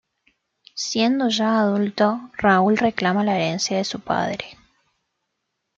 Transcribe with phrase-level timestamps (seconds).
[0.85, 4.57] Siendo ya adulto, Raoul reclama la herencia de su padre.